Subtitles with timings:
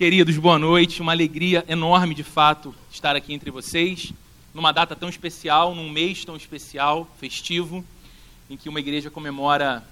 [0.00, 1.02] Queridos, boa noite.
[1.02, 4.14] Uma alegria enorme, de fato, estar aqui entre vocês,
[4.54, 7.84] numa data tão especial, num mês tão especial, festivo,
[8.48, 9.86] em que uma igreja comemora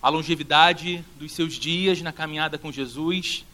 [0.00, 3.44] a longevidade dos seus dias na caminhada com Jesus.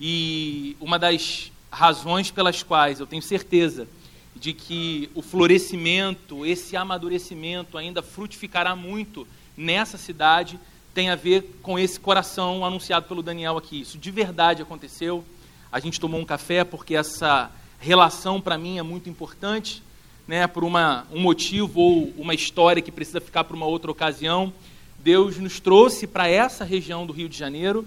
[0.00, 3.88] E uma das razões pelas quais eu tenho certeza
[4.36, 9.26] de que o florescimento, esse amadurecimento ainda frutificará muito
[9.56, 10.60] nessa cidade
[10.94, 13.80] tem a ver com esse coração anunciado pelo Daniel aqui.
[13.80, 15.24] Isso de verdade aconteceu.
[15.70, 19.82] A gente tomou um café porque essa relação para mim é muito importante,
[20.26, 24.52] né, por uma, um motivo ou uma história que precisa ficar para uma outra ocasião.
[25.00, 27.86] Deus nos trouxe para essa região do Rio de Janeiro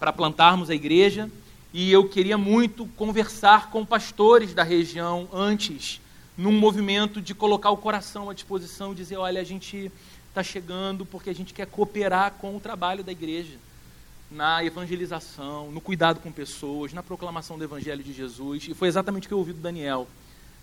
[0.00, 1.30] para plantarmos a igreja
[1.74, 6.00] e eu queria muito conversar com pastores da região antes,
[6.36, 9.92] num movimento de colocar o coração à disposição dizer: olha, a gente
[10.38, 13.56] está chegando porque a gente quer cooperar com o trabalho da igreja,
[14.30, 18.68] na evangelização, no cuidado com pessoas, na proclamação do Evangelho de Jesus.
[18.68, 20.06] E foi exatamente o que eu ouvi do Daniel.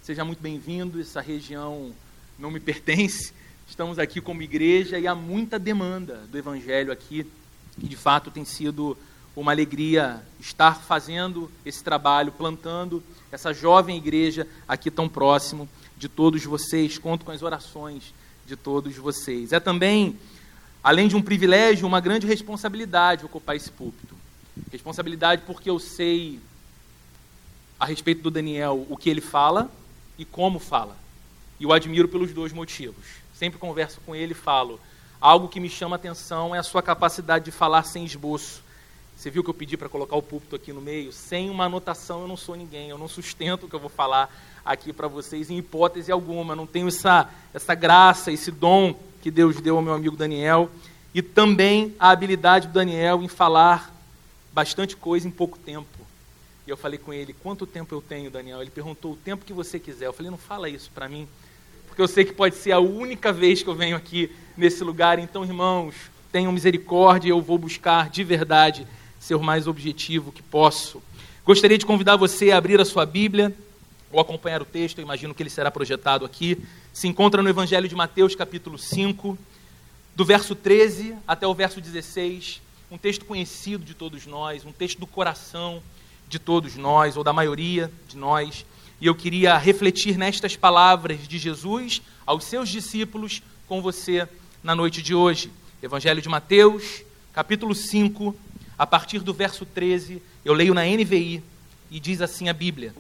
[0.02, 1.92] Seja muito bem-vindo, essa região
[2.40, 3.34] não me pertence.
[3.68, 7.30] Estamos aqui como igreja e há muita demanda do Evangelho aqui,
[7.78, 8.98] que de fato tem sido
[9.36, 15.68] uma alegria estar fazendo esse trabalho, plantando essa jovem igreja aqui tão próximo
[15.98, 16.98] de todos vocês.
[16.98, 18.14] Conto com as orações
[18.46, 19.52] de todos vocês.
[19.52, 20.18] É também,
[20.84, 24.16] além de um privilégio, uma grande responsabilidade ocupar esse púlpito.
[24.72, 26.40] Responsabilidade porque eu sei
[27.80, 29.70] a respeito do Daniel o que ele fala
[30.18, 30.96] e como fala.
[31.60, 33.06] E o admiro pelos dois motivos.
[33.34, 34.80] Sempre converso com ele e falo.
[35.20, 38.64] Algo que me chama atenção é a sua capacidade de falar sem esboço.
[39.18, 41.12] Você viu que eu pedi para colocar o púlpito aqui no meio?
[41.12, 44.30] Sem uma anotação eu não sou ninguém, eu não sustento o que eu vou falar
[44.64, 46.54] aqui para vocês em hipótese alguma.
[46.54, 50.70] Eu não tenho essa, essa graça, esse dom que Deus deu ao meu amigo Daniel.
[51.14, 53.94] E também a habilidade do Daniel em falar
[54.54, 55.88] bastante coisa em pouco tempo.
[56.68, 58.62] E eu falei com ele: Quanto tempo eu tenho, Daniel?
[58.62, 60.08] Ele perguntou: O tempo que você quiser.
[60.08, 61.28] Eu falei: Não fala isso para mim,
[61.88, 65.20] porque eu sei que pode ser a única vez que eu venho aqui nesse lugar.
[65.20, 65.96] Então, irmãos,
[66.32, 68.86] tenham misericórdia, eu vou buscar de verdade
[69.26, 71.02] ser o mais objetivo que posso.
[71.44, 73.56] Gostaria de convidar você a abrir a sua Bíblia
[74.12, 76.64] ou acompanhar o texto, eu imagino que ele será projetado aqui,
[76.94, 79.36] se encontra no Evangelho de Mateus, capítulo 5,
[80.16, 85.00] do verso 13 até o verso 16, um texto conhecido de todos nós, um texto
[85.00, 85.82] do coração
[86.30, 88.64] de todos nós, ou da maioria de nós,
[89.02, 94.30] e eu queria refletir nestas palavras de Jesus aos seus discípulos com você
[94.64, 95.52] na noite de hoje.
[95.82, 97.02] Evangelho de Mateus,
[97.34, 98.36] capítulo 5,
[98.78, 101.42] a partir do verso 13, eu leio na NVI
[101.90, 102.94] e diz assim a Bíblia: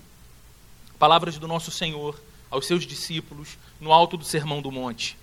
[0.97, 2.19] Palavras do nosso Senhor
[2.49, 5.17] aos seus discípulos no alto do Sermão do Monte.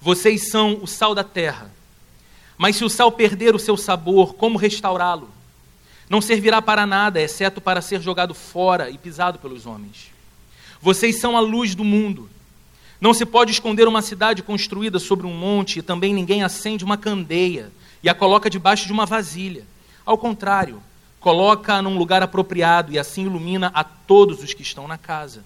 [0.00, 1.72] Vocês são o sal da terra.
[2.56, 5.28] Mas se o sal perder o seu sabor, como restaurá-lo?
[6.08, 10.12] Não servirá para nada, exceto para ser jogado fora e pisado pelos homens.
[10.80, 12.30] Vocês são a luz do mundo.
[13.00, 16.96] Não se pode esconder uma cidade construída sobre um monte, e também ninguém acende uma
[16.96, 17.70] candeia
[18.02, 19.66] e a coloca debaixo de uma vasilha.
[20.06, 20.80] Ao contrário,
[21.18, 25.44] coloca num lugar apropriado e assim ilumina a todos os que estão na casa.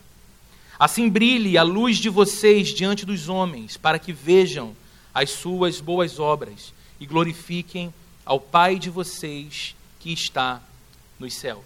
[0.78, 4.76] Assim brilhe a luz de vocês diante dos homens, para que vejam
[5.14, 7.92] as suas boas obras e glorifiquem
[8.24, 10.60] ao Pai de vocês que está
[11.18, 11.64] nos céus.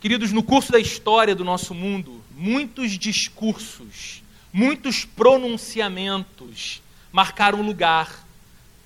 [0.00, 6.82] Queridos, no curso da história do nosso mundo, muitos discursos, muitos pronunciamentos
[7.12, 8.26] marcaram lugar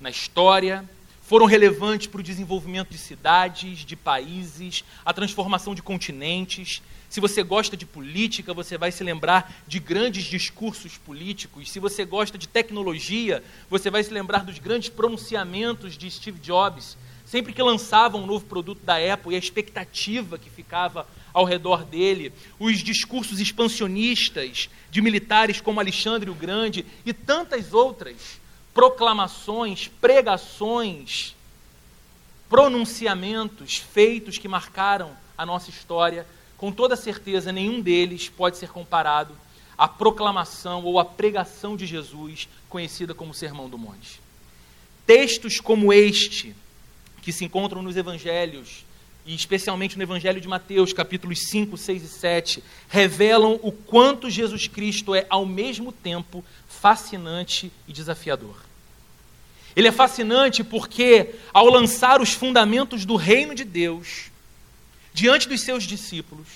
[0.00, 0.84] na história,
[1.26, 6.80] foram relevantes para o desenvolvimento de cidades, de países, a transformação de continentes.
[7.08, 11.68] Se você gosta de política, você vai se lembrar de grandes discursos políticos.
[11.68, 16.96] Se você gosta de tecnologia, você vai se lembrar dos grandes pronunciamentos de Steve Jobs.
[17.24, 21.84] Sempre que lançava um novo produto da Apple e a expectativa que ficava ao redor
[21.84, 28.45] dele, os discursos expansionistas de militares como Alexandre o Grande e tantas outras
[28.76, 31.34] proclamações, pregações,
[32.46, 36.26] pronunciamentos feitos que marcaram a nossa história,
[36.58, 39.34] com toda certeza nenhum deles pode ser comparado
[39.78, 44.20] à proclamação ou à pregação de Jesus, conhecida como Sermão do Monte.
[45.06, 46.54] Textos como este,
[47.22, 48.84] que se encontram nos evangelhos,
[49.24, 54.68] e especialmente no Evangelho de Mateus, capítulos 5, 6 e 7, revelam o quanto Jesus
[54.68, 58.65] Cristo é, ao mesmo tempo, fascinante e desafiador.
[59.76, 64.30] Ele é fascinante porque, ao lançar os fundamentos do reino de Deus
[65.12, 66.48] diante dos seus discípulos,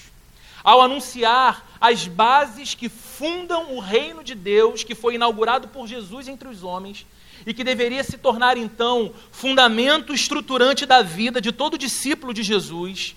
[0.64, 6.28] ao anunciar as bases que fundam o reino de Deus, que foi inaugurado por Jesus
[6.28, 7.06] entre os homens,
[7.46, 13.14] e que deveria se tornar então fundamento estruturante da vida de todo discípulo de Jesus,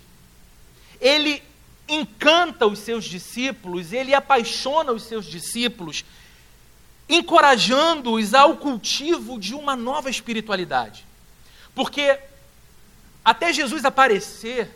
[1.00, 1.42] ele
[1.88, 6.06] encanta os seus discípulos, ele apaixona os seus discípulos,
[7.08, 11.06] encorajando-os ao cultivo de uma nova espiritualidade.
[11.76, 12.20] Porque
[13.24, 14.70] até Jesus aparecer,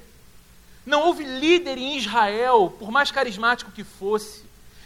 [0.86, 4.44] não houve líder em Israel, por mais carismático que fosse,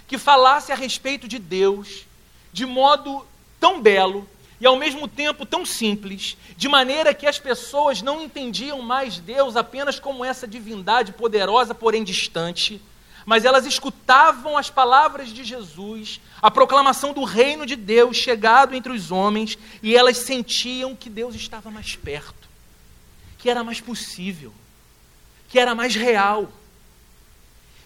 [0.07, 2.05] que falasse a respeito de Deus
[2.51, 3.25] de modo
[3.59, 4.27] tão belo
[4.59, 9.55] e ao mesmo tempo tão simples, de maneira que as pessoas não entendiam mais Deus
[9.55, 12.81] apenas como essa divindade poderosa, porém distante,
[13.25, 18.91] mas elas escutavam as palavras de Jesus, a proclamação do reino de Deus chegado entre
[18.91, 22.49] os homens, e elas sentiam que Deus estava mais perto,
[23.37, 24.53] que era mais possível,
[25.49, 26.51] que era mais real.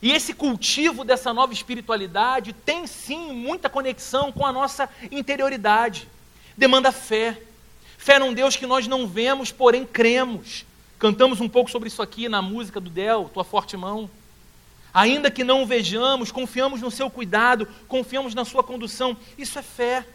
[0.02, 6.08] E esse cultivo dessa nova espiritualidade tem sim muita conexão com a nossa interioridade
[6.58, 7.38] demanda fé.
[7.98, 10.66] Fé num Deus que nós não vemos, porém cremos.
[11.00, 14.10] Cantamos um pouco sobre isso aqui na música do Del, Tua Forte Mão.
[14.96, 19.18] Ainda que não o vejamos, confiamos no seu cuidado, confiamos na sua condução.
[19.38, 20.08] Isso é fé.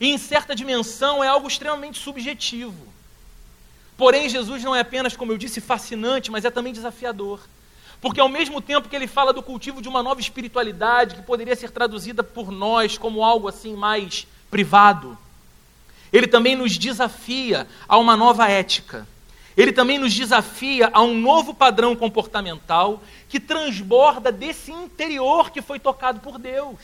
[0.00, 2.88] E em certa dimensão é algo extremamente subjetivo.
[3.96, 7.38] Porém, Jesus não é apenas, como eu disse, fascinante, mas é também desafiador.
[8.00, 11.54] Porque ao mesmo tempo que ele fala do cultivo de uma nova espiritualidade, que poderia
[11.54, 15.16] ser traduzida por nós como algo assim mais privado,
[16.12, 19.06] ele também nos desafia a uma nova ética.
[19.58, 25.80] Ele também nos desafia a um novo padrão comportamental que transborda desse interior que foi
[25.80, 26.78] tocado por Deus,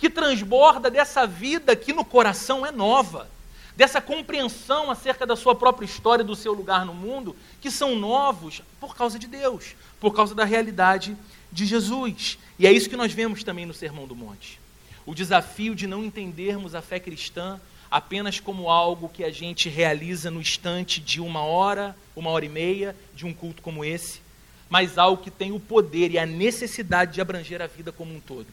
[0.00, 3.30] que transborda dessa vida que no coração é nova,
[3.76, 8.62] dessa compreensão acerca da sua própria história, do seu lugar no mundo, que são novos
[8.80, 11.16] por causa de Deus, por causa da realidade
[11.52, 12.36] de Jesus.
[12.58, 14.58] E é isso que nós vemos também no Sermão do Monte.
[15.06, 17.60] O desafio de não entendermos a fé cristã
[17.92, 22.48] apenas como algo que a gente realiza no instante de uma hora, uma hora e
[22.48, 24.22] meia de um culto como esse,
[24.70, 28.18] mas algo que tem o poder e a necessidade de abranger a vida como um
[28.18, 28.46] todo.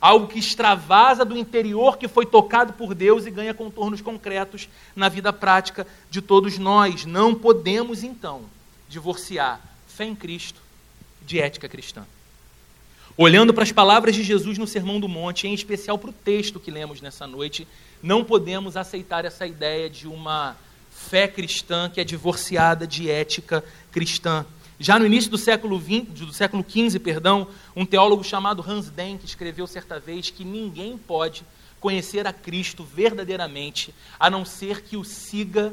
[0.00, 4.66] Algo que extravasa do interior que foi tocado por Deus e ganha contornos concretos
[4.96, 7.04] na vida prática de todos nós.
[7.04, 8.46] Não podemos, então,
[8.88, 10.62] divorciar fé em Cristo
[11.26, 12.06] de ética cristã.
[13.14, 16.58] Olhando para as palavras de Jesus no Sermão do Monte, em especial para o texto
[16.58, 17.68] que lemos nessa noite,
[18.02, 20.56] não podemos aceitar essa ideia de uma
[20.90, 24.44] fé cristã que é divorciada de ética cristã.
[24.78, 29.24] Já no início do século, 20, do século XV, perdão, um teólogo chamado Hans Denk
[29.24, 31.44] escreveu certa vez que ninguém pode
[31.78, 35.72] conhecer a Cristo verdadeiramente a não ser que o siga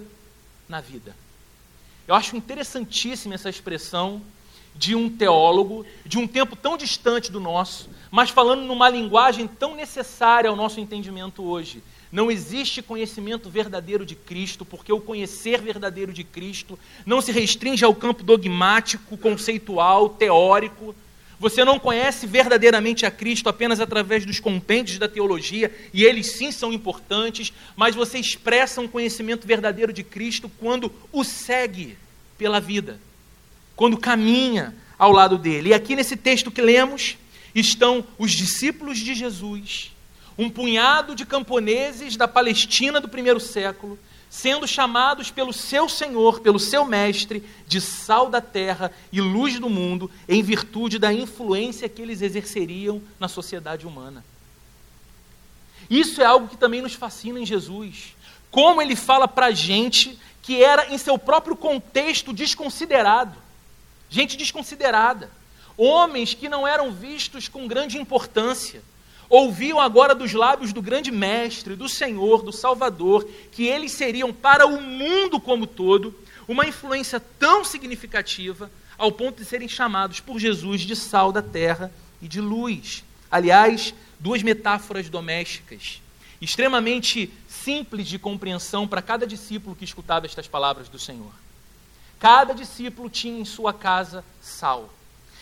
[0.67, 1.15] na vida.
[2.07, 4.21] Eu acho interessantíssima essa expressão
[4.73, 9.75] de um teólogo de um tempo tão distante do nosso, mas falando numa linguagem tão
[9.75, 11.83] necessária ao nosso entendimento hoje.
[12.11, 17.83] Não existe conhecimento verdadeiro de Cristo, porque o conhecer verdadeiro de Cristo não se restringe
[17.83, 20.95] ao campo dogmático, conceitual, teórico.
[21.39, 26.51] Você não conhece verdadeiramente a Cristo apenas através dos compêndios da teologia, e eles sim
[26.51, 31.97] são importantes, mas você expressa um conhecimento verdadeiro de Cristo quando o segue
[32.37, 32.99] pela vida
[33.77, 35.69] quando caminha ao lado dele.
[35.69, 37.15] E aqui nesse texto que lemos
[37.55, 39.93] estão os discípulos de Jesus,
[40.37, 43.97] um punhado de camponeses da Palestina do primeiro século,
[44.29, 49.69] sendo chamados pelo seu Senhor, pelo seu Mestre, de sal da terra e luz do
[49.69, 54.23] mundo, em virtude da influência que eles exerceriam na sociedade humana.
[55.89, 58.15] Isso é algo que também nos fascina em Jesus.
[58.51, 63.47] Como ele fala para gente que era, em seu próprio contexto, desconsiderado
[64.09, 65.29] gente desconsiderada,
[65.77, 68.81] homens que não eram vistos com grande importância,
[69.29, 74.65] ouviam agora dos lábios do grande mestre, do Senhor, do Salvador, que eles seriam para
[74.65, 76.13] o mundo como todo
[76.47, 81.91] uma influência tão significativa ao ponto de serem chamados por Jesus de sal da terra
[82.21, 83.03] e de luz.
[83.29, 86.01] Aliás, duas metáforas domésticas,
[86.41, 91.31] extremamente simples de compreensão para cada discípulo que escutava estas palavras do Senhor.
[92.19, 94.89] Cada discípulo tinha em sua casa sal.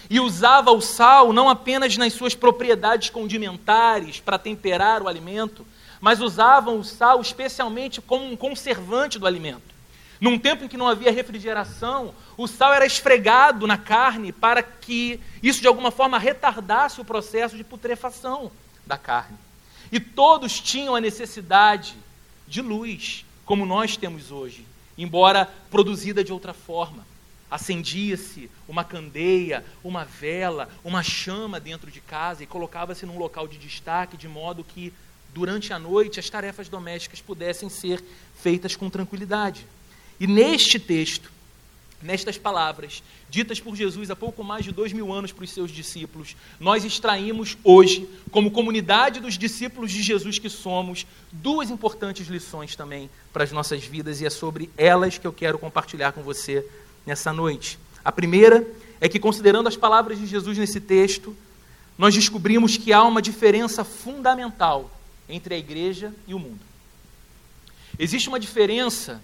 [0.10, 5.66] E usava o sal não apenas nas suas propriedades condimentares para temperar o alimento,
[6.00, 9.76] mas usavam o sal especialmente como um conservante do alimento.
[10.22, 15.20] Num tempo em que não havia refrigeração, o sal era esfregado na carne para que
[15.42, 18.52] isso de alguma forma retardasse o processo de putrefação
[18.86, 19.38] da carne.
[19.92, 21.96] E todos tinham a necessidade
[22.48, 24.66] de luz, como nós temos hoje
[24.98, 27.06] embora produzida de outra forma.
[27.56, 33.58] Acendia-se uma candeia, uma vela, uma chama dentro de casa e colocava-se num local de
[33.58, 34.92] destaque, de modo que
[35.34, 38.04] durante a noite, as tarefas domésticas pudessem ser
[38.42, 39.66] feitas com tranquilidade.
[40.20, 41.32] E neste texto,
[42.02, 45.72] nestas palavras, ditas por Jesus há pouco mais de dois mil anos para os seus
[45.72, 52.76] discípulos, nós extraímos hoje, como comunidade dos discípulos de Jesus que somos, duas importantes lições
[52.76, 56.66] também para as nossas vidas, e é sobre elas que eu quero compartilhar com você
[57.06, 57.78] nessa noite.
[58.04, 58.66] A primeira
[59.00, 61.36] é que, considerando as palavras de Jesus nesse texto,
[61.98, 64.92] nós descobrimos que há uma diferença fundamental
[65.30, 66.60] entre a igreja e o mundo.
[67.98, 69.22] Existe uma diferença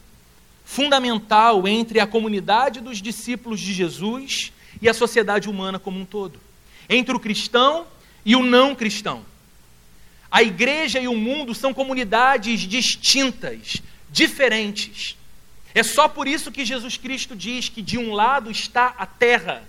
[0.63, 6.39] fundamental entre a comunidade dos discípulos de Jesus e a sociedade humana como um todo,
[6.89, 7.85] entre o cristão
[8.25, 9.25] e o não cristão.
[10.31, 15.17] A igreja e o mundo são comunidades distintas, diferentes.
[15.73, 19.63] É só por isso que Jesus Cristo diz que de um lado está a terra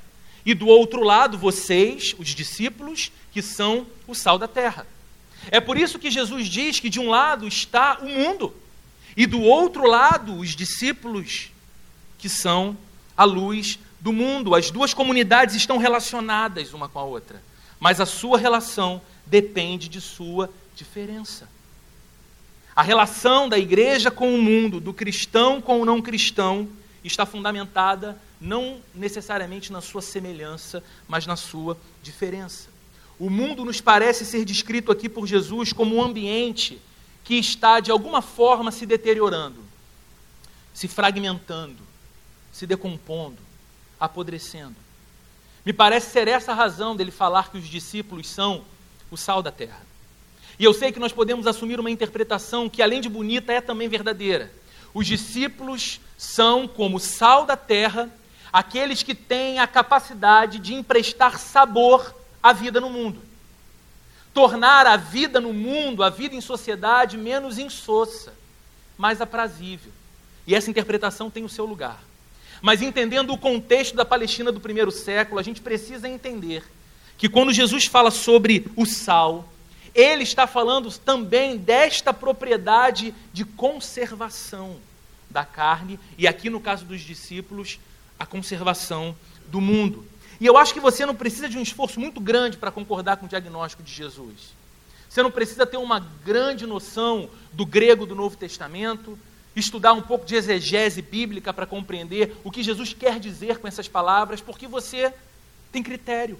[0.44, 4.86] e do outro lado vocês, os discípulos, que são o sal da terra.
[5.50, 8.54] É por isso que Jesus diz que de um lado está o mundo
[9.16, 11.50] e do outro lado, os discípulos,
[12.18, 12.76] que são
[13.16, 14.54] a luz do mundo.
[14.54, 17.42] As duas comunidades estão relacionadas uma com a outra,
[17.78, 21.48] mas a sua relação depende de sua diferença.
[22.74, 26.68] A relação da igreja com o mundo, do cristão com o não cristão,
[27.04, 32.70] está fundamentada não necessariamente na sua semelhança, mas na sua diferença.
[33.18, 36.80] O mundo nos parece ser descrito aqui por Jesus como um ambiente
[37.22, 39.60] que está de alguma forma se deteriorando,
[40.74, 41.82] se fragmentando,
[42.50, 43.38] se decompondo,
[44.00, 44.76] apodrecendo.
[45.64, 48.64] Me parece ser essa a razão dele falar que os discípulos são
[49.10, 49.91] o sal da terra.
[50.62, 53.88] E eu sei que nós podemos assumir uma interpretação que, além de bonita, é também
[53.88, 54.48] verdadeira.
[54.94, 58.08] Os discípulos são como sal da terra,
[58.52, 63.20] aqueles que têm a capacidade de emprestar sabor à vida no mundo
[64.32, 68.32] tornar a vida no mundo, a vida em sociedade, menos insossa,
[68.96, 69.92] mais aprazível.
[70.46, 72.02] E essa interpretação tem o seu lugar.
[72.62, 76.64] Mas entendendo o contexto da Palestina do primeiro século, a gente precisa entender
[77.18, 79.51] que quando Jesus fala sobre o sal,
[79.94, 84.76] ele está falando também desta propriedade de conservação
[85.30, 87.78] da carne, e aqui no caso dos discípulos,
[88.18, 89.16] a conservação
[89.48, 90.06] do mundo.
[90.40, 93.26] E eu acho que você não precisa de um esforço muito grande para concordar com
[93.26, 94.54] o diagnóstico de Jesus.
[95.08, 99.18] Você não precisa ter uma grande noção do grego do Novo Testamento,
[99.54, 103.86] estudar um pouco de exegese bíblica para compreender o que Jesus quer dizer com essas
[103.86, 105.12] palavras, porque você
[105.70, 106.38] tem critério.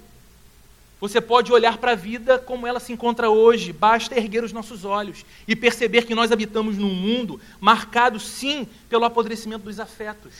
[1.03, 4.85] Você pode olhar para a vida como ela se encontra hoje, basta erguer os nossos
[4.85, 10.31] olhos e perceber que nós habitamos num mundo marcado, sim, pelo apodrecimento dos afetos.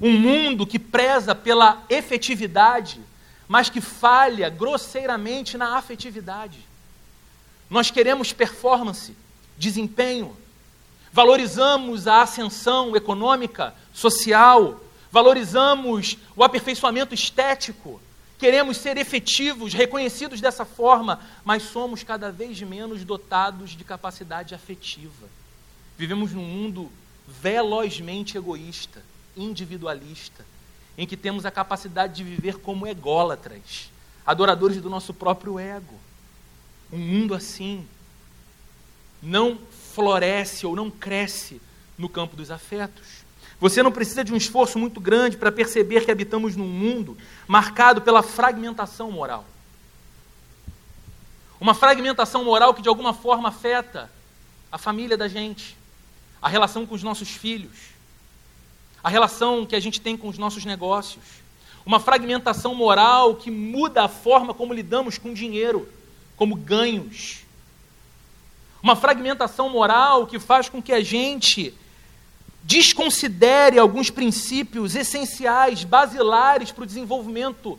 [0.00, 3.00] Um mundo que preza pela efetividade,
[3.48, 6.60] mas que falha grosseiramente na afetividade.
[7.68, 9.16] Nós queremos performance,
[9.58, 10.36] desempenho,
[11.12, 14.80] valorizamos a ascensão econômica, social,
[15.10, 18.00] valorizamos o aperfeiçoamento estético,
[18.40, 25.28] queremos ser efetivos, reconhecidos dessa forma, mas somos cada vez menos dotados de capacidade afetiva.
[25.98, 26.90] Vivemos num mundo
[27.28, 29.02] velozmente egoísta
[29.36, 30.44] individualista,
[30.96, 33.90] em que temos a capacidade de viver como ególatras,
[34.24, 36.00] adoradores do nosso próprio ego.
[36.90, 37.86] Um mundo assim
[39.22, 39.58] não
[39.92, 41.60] floresce ou não cresce
[41.98, 43.19] no campo dos afetos.
[43.60, 48.00] Você não precisa de um esforço muito grande para perceber que habitamos num mundo marcado
[48.00, 49.44] pela fragmentação moral.
[51.60, 54.10] Uma fragmentação moral que de alguma forma afeta
[54.72, 55.76] a família da gente,
[56.40, 57.90] a relação com os nossos filhos,
[59.04, 61.22] a relação que a gente tem com os nossos negócios,
[61.84, 65.86] uma fragmentação moral que muda a forma como lidamos com dinheiro,
[66.34, 67.40] como ganhos.
[68.82, 71.74] Uma fragmentação moral que faz com que a gente
[72.62, 77.78] desconsidere alguns princípios essenciais, basilares para o desenvolvimento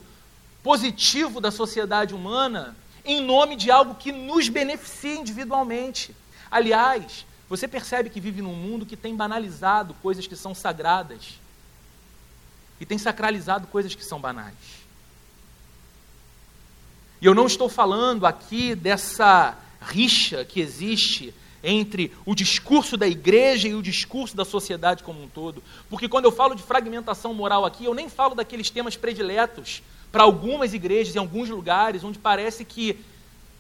[0.63, 6.15] positivo da sociedade humana, em nome de algo que nos beneficia individualmente.
[6.49, 11.39] Aliás, você percebe que vive num mundo que tem banalizado coisas que são sagradas
[12.79, 14.81] e tem sacralizado coisas que são banais.
[17.21, 21.33] E eu não estou falando aqui dessa rixa que existe
[21.63, 25.63] entre o discurso da igreja e o discurso da sociedade como um todo.
[25.89, 30.23] Porque quando eu falo de fragmentação moral aqui, eu nem falo daqueles temas prediletos para
[30.23, 32.99] algumas igrejas em alguns lugares onde parece que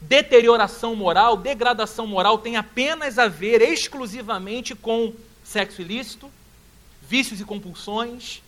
[0.01, 6.29] deterioração moral, degradação moral tem apenas a ver exclusivamente com sexo ilícito,
[7.07, 8.41] vícios e compulsões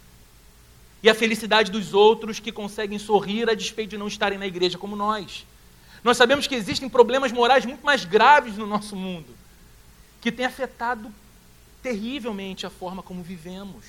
[1.03, 4.77] e a felicidade dos outros que conseguem sorrir a despeito de não estarem na igreja
[4.77, 5.45] como nós.
[6.03, 9.27] Nós sabemos que existem problemas morais muito mais graves no nosso mundo,
[10.23, 11.13] que têm afetado
[11.81, 13.83] terrivelmente a forma como vivemos.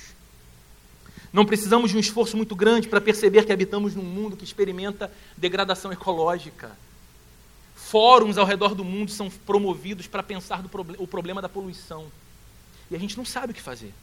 [1.31, 5.09] Não precisamos de um esforço muito grande para perceber que habitamos num mundo que experimenta
[5.37, 6.77] degradação ecológica.
[7.73, 12.05] Fóruns ao redor do mundo são promovidos para pensar do o problema da poluição.
[12.91, 13.93] E a gente não sabe o que fazer.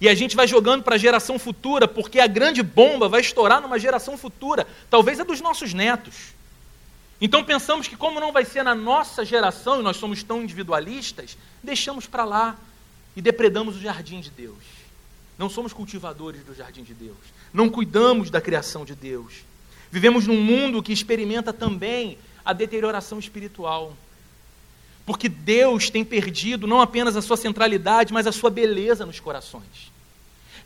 [0.00, 3.60] E a gente vai jogando para a geração futura, porque a grande bomba vai estourar
[3.60, 6.35] numa geração futura, talvez a dos nossos netos.
[7.20, 11.36] Então pensamos que, como não vai ser na nossa geração, e nós somos tão individualistas,
[11.62, 12.56] deixamos para lá
[13.14, 14.58] e depredamos o jardim de Deus.
[15.38, 17.16] Não somos cultivadores do jardim de Deus.
[17.52, 19.44] Não cuidamos da criação de Deus.
[19.90, 23.96] Vivemos num mundo que experimenta também a deterioração espiritual.
[25.06, 29.92] Porque Deus tem perdido não apenas a sua centralidade, mas a sua beleza nos corações.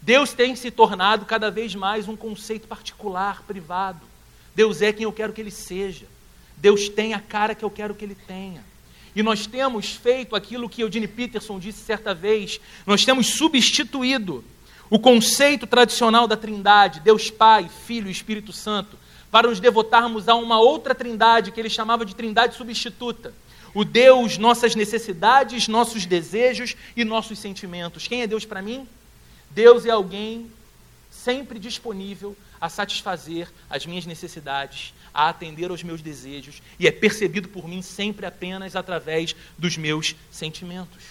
[0.02, 4.00] Deus tem se tornado cada vez mais um conceito particular, privado.
[4.54, 6.06] Deus é quem eu quero que ele seja.
[6.60, 8.64] Deus tem a cara que eu quero que ele tenha.
[9.16, 14.44] E nós temos feito aquilo que Eugene Peterson disse certa vez: nós temos substituído
[14.88, 18.98] o conceito tradicional da Trindade, Deus Pai, Filho e Espírito Santo,
[19.30, 23.32] para nos devotarmos a uma outra Trindade que ele chamava de Trindade substituta
[23.72, 28.08] o Deus, nossas necessidades, nossos desejos e nossos sentimentos.
[28.08, 28.86] Quem é Deus para mim?
[29.50, 30.50] Deus é alguém
[31.24, 37.48] sempre disponível a satisfazer as minhas necessidades, a atender aos meus desejos e é percebido
[37.48, 41.02] por mim sempre apenas através dos meus sentimentos.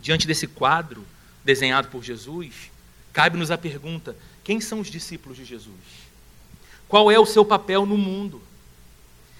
[0.00, 1.04] Diante desse quadro
[1.44, 2.70] desenhado por Jesus,
[3.12, 5.74] cabe-nos a pergunta: quem são os discípulos de Jesus?
[6.88, 8.40] Qual é o seu papel no mundo?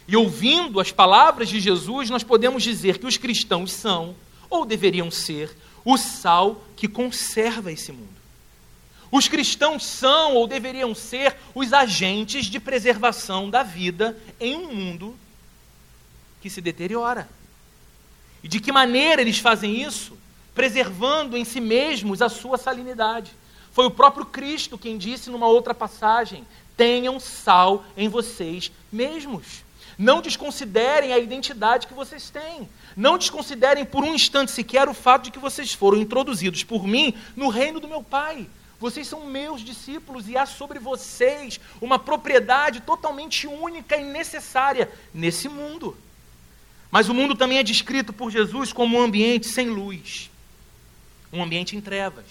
[0.07, 4.15] E ouvindo as palavras de Jesus, nós podemos dizer que os cristãos são,
[4.51, 5.55] ou deveriam ser,
[5.85, 8.19] o sal que conserva esse mundo.
[9.11, 15.17] Os cristãos são, ou deveriam ser, os agentes de preservação da vida em um mundo
[16.41, 17.29] que se deteriora.
[18.43, 20.17] E de que maneira eles fazem isso?
[20.55, 23.33] Preservando em si mesmos a sua salinidade.
[23.73, 26.47] Foi o próprio Cristo quem disse numa outra passagem:
[26.77, 29.65] tenham sal em vocês mesmos.
[29.97, 32.69] Não desconsiderem a identidade que vocês têm.
[32.97, 37.15] Não desconsiderem por um instante sequer o fato de que vocês foram introduzidos por mim
[37.35, 38.47] no reino do meu Pai.
[38.81, 45.49] Vocês são meus discípulos e há sobre vocês uma propriedade totalmente única e necessária nesse
[45.49, 45.97] mundo.
[46.91, 50.31] Mas o mundo também é descrito por Jesus como um ambiente sem luz,
[51.33, 52.25] um ambiente em trevas.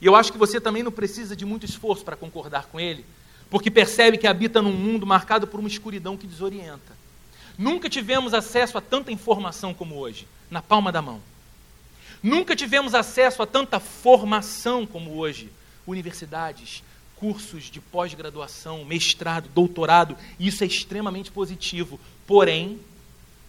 [0.00, 3.04] E eu acho que você também não precisa de muito esforço para concordar com ele,
[3.48, 6.98] porque percebe que habita num mundo marcado por uma escuridão que desorienta.
[7.56, 11.20] Nunca tivemos acesso a tanta informação como hoje, na palma da mão.
[12.22, 15.50] Nunca tivemos acesso a tanta formação como hoje.
[15.86, 16.82] Universidades,
[17.16, 21.98] cursos de pós-graduação, mestrado, doutorado, isso é extremamente positivo.
[22.26, 22.78] Porém,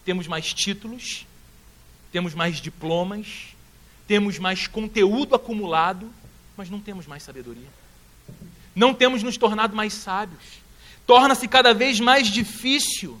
[0.04, 1.26] temos mais títulos,
[2.10, 3.54] temos mais diplomas,
[4.06, 6.10] temos mais conteúdo acumulado,
[6.56, 7.68] mas não temos mais sabedoria
[8.74, 10.42] não temos nos tornado mais sábios.
[11.06, 13.20] Torna-se cada vez mais difícil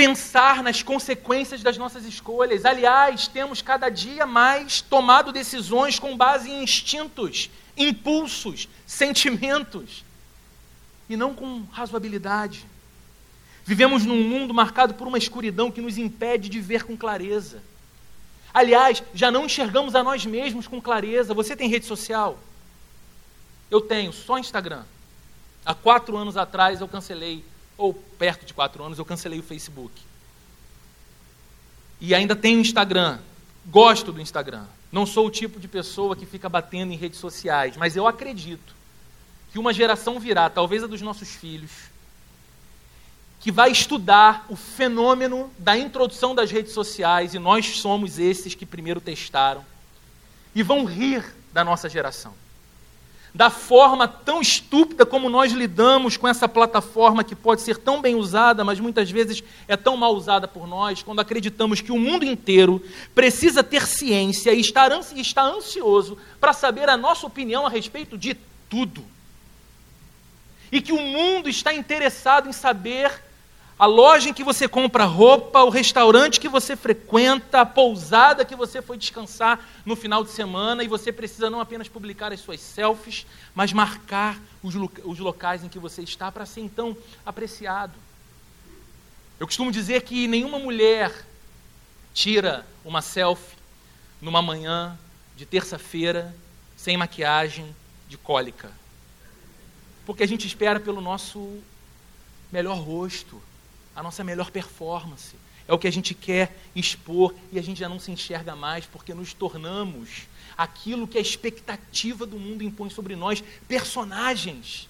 [0.00, 2.64] pensar nas consequências das nossas escolhas.
[2.64, 10.02] Aliás, temos cada dia mais tomado decisões com base em instintos, impulsos, sentimentos
[11.06, 12.64] e não com razoabilidade.
[13.62, 17.62] Vivemos num mundo marcado por uma escuridão que nos impede de ver com clareza.
[18.54, 21.34] Aliás, já não enxergamos a nós mesmos com clareza.
[21.34, 22.38] Você tem rede social?
[23.70, 24.84] Eu tenho só Instagram.
[25.62, 27.44] Há quatro anos atrás eu cancelei,
[27.80, 30.02] ou perto de quatro anos, eu cancelei o Facebook.
[31.98, 33.18] E ainda tenho Instagram.
[33.66, 34.66] Gosto do Instagram.
[34.92, 38.74] Não sou o tipo de pessoa que fica batendo em redes sociais, mas eu acredito
[39.50, 41.70] que uma geração virá, talvez a dos nossos filhos,
[43.40, 48.66] que vai estudar o fenômeno da introdução das redes sociais, e nós somos esses que
[48.66, 49.64] primeiro testaram,
[50.54, 52.34] e vão rir da nossa geração
[53.34, 58.14] da forma tão estúpida como nós lidamos com essa plataforma que pode ser tão bem
[58.14, 62.24] usada, mas muitas vezes é tão mal usada por nós, quando acreditamos que o mundo
[62.24, 62.82] inteiro
[63.14, 68.36] precisa ter ciência e está ansioso para saber a nossa opinião a respeito de
[68.68, 69.04] tudo.
[70.72, 73.29] E que o mundo está interessado em saber
[73.80, 78.54] a loja em que você compra roupa, o restaurante que você frequenta, a pousada que
[78.54, 82.60] você foi descansar no final de semana, e você precisa não apenas publicar as suas
[82.60, 87.94] selfies, mas marcar os, os locais em que você está para ser então apreciado.
[89.38, 91.26] Eu costumo dizer que nenhuma mulher
[92.12, 93.56] tira uma selfie
[94.20, 94.98] numa manhã
[95.34, 96.36] de terça-feira
[96.76, 97.74] sem maquiagem
[98.06, 98.70] de cólica.
[100.04, 101.62] Porque a gente espera pelo nosso
[102.52, 103.40] melhor rosto,
[104.00, 105.36] a nossa melhor performance.
[105.68, 108.86] É o que a gente quer expor e a gente já não se enxerga mais
[108.86, 110.22] porque nos tornamos
[110.56, 114.88] aquilo que a expectativa do mundo impõe sobre nós personagens.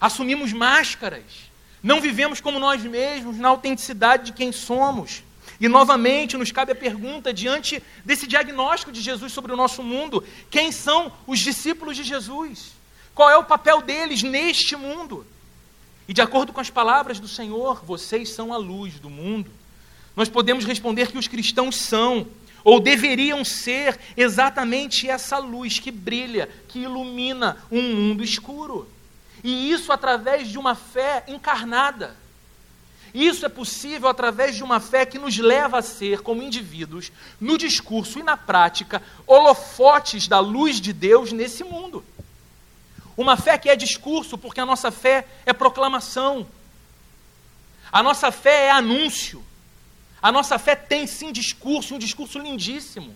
[0.00, 1.24] Assumimos máscaras.
[1.82, 5.22] Não vivemos como nós mesmos, na autenticidade de quem somos.
[5.60, 10.24] E novamente nos cabe a pergunta, diante desse diagnóstico de Jesus sobre o nosso mundo:
[10.50, 12.72] quem são os discípulos de Jesus?
[13.14, 15.24] Qual é o papel deles neste mundo?
[16.08, 19.50] E de acordo com as palavras do Senhor, vocês são a luz do mundo.
[20.14, 22.26] Nós podemos responder que os cristãos são,
[22.64, 28.88] ou deveriam ser, exatamente essa luz que brilha, que ilumina um mundo escuro.
[29.44, 32.16] E isso através de uma fé encarnada.
[33.14, 37.56] Isso é possível através de uma fé que nos leva a ser, como indivíduos, no
[37.56, 42.04] discurso e na prática, holofotes da luz de Deus nesse mundo.
[43.16, 46.46] Uma fé que é discurso, porque a nossa fé é proclamação.
[47.90, 49.44] A nossa fé é anúncio.
[50.20, 53.14] A nossa fé tem sim discurso, um discurso lindíssimo.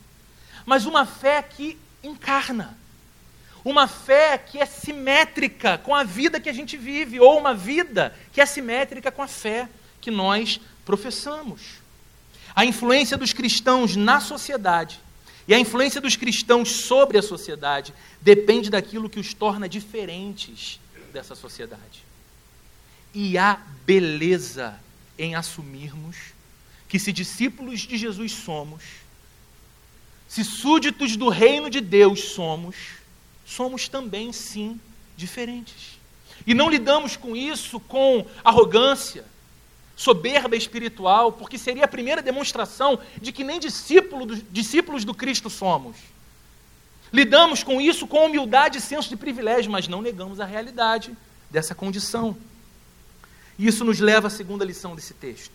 [0.64, 2.78] Mas uma fé que encarna.
[3.62, 8.16] Uma fé que é simétrica com a vida que a gente vive, ou uma vida
[8.32, 9.68] que é simétrica com a fé
[10.00, 11.60] que nós professamos.
[12.54, 14.98] A influência dos cristãos na sociedade
[15.50, 20.78] e a influência dos cristãos sobre a sociedade depende daquilo que os torna diferentes
[21.12, 22.04] dessa sociedade.
[23.12, 24.78] E há beleza
[25.18, 26.16] em assumirmos
[26.88, 28.84] que, se discípulos de Jesus somos,
[30.28, 32.76] se súditos do reino de Deus somos,
[33.44, 34.80] somos também, sim,
[35.16, 35.98] diferentes.
[36.46, 39.24] E não lidamos com isso com arrogância,
[40.00, 45.50] soberba espiritual, porque seria a primeira demonstração de que nem discípulo do, discípulos do Cristo
[45.50, 45.94] somos.
[47.12, 51.14] Lidamos com isso com humildade e senso de privilégio, mas não negamos a realidade
[51.50, 52.34] dessa condição.
[53.58, 55.52] Isso nos leva à segunda lição desse texto.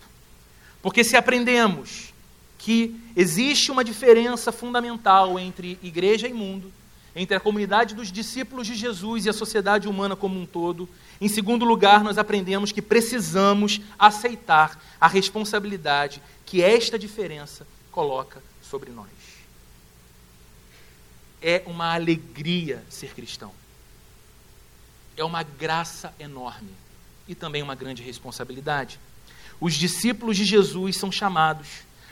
[0.79, 2.13] Porque se aprendemos
[2.59, 6.71] que existe uma diferença fundamental entre igreja e mundo,
[7.15, 10.87] entre a comunidade dos discípulos de Jesus e a sociedade humana como um todo.
[11.19, 18.91] Em segundo lugar, nós aprendemos que precisamos aceitar a responsabilidade que esta diferença coloca sobre
[18.91, 19.07] nós.
[21.41, 23.51] É uma alegria ser cristão.
[25.15, 26.71] É uma graça enorme
[27.27, 28.99] e também uma grande responsabilidade.
[29.59, 31.67] Os discípulos de Jesus são chamados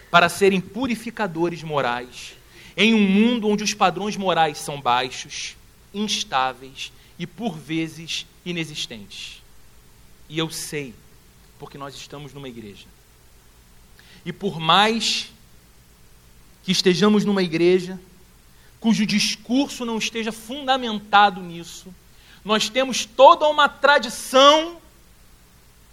[0.09, 2.35] para serem purificadores morais
[2.75, 5.55] em um mundo onde os padrões morais são baixos,
[5.93, 6.91] instáveis
[7.23, 9.41] e por vezes inexistentes.
[10.27, 10.93] E eu sei,
[11.57, 12.86] porque nós estamos numa igreja.
[14.25, 15.31] E por mais
[16.63, 17.97] que estejamos numa igreja
[18.77, 21.95] cujo discurso não esteja fundamentado nisso,
[22.43, 24.81] nós temos toda uma tradição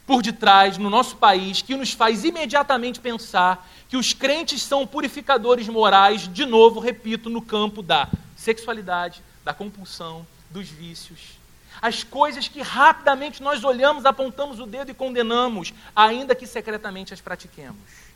[0.04, 5.68] por detrás no nosso país que nos faz imediatamente pensar que os crentes são purificadores
[5.68, 11.38] morais, de novo, repito, no campo da sexualidade, da compulsão, dos vícios.
[11.80, 17.20] As coisas que rapidamente nós olhamos, apontamos o dedo e condenamos, ainda que secretamente as
[17.20, 18.10] pratiquemos.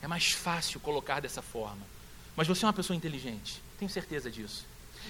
[0.00, 1.82] É mais fácil colocar dessa forma.
[2.36, 4.64] Mas você é uma pessoa inteligente, tenho certeza disso.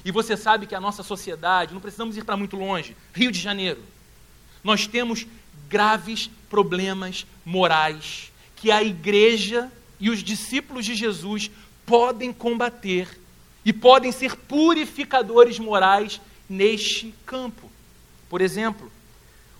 [0.04, 3.40] E você sabe que a nossa sociedade, não precisamos ir para muito longe Rio de
[3.40, 3.82] Janeiro.
[4.62, 5.26] Nós temos
[5.68, 11.50] graves problemas morais que a igreja e os discípulos de Jesus
[11.84, 13.08] podem combater
[13.66, 17.68] e podem ser purificadores morais neste campo.
[18.28, 18.92] Por exemplo,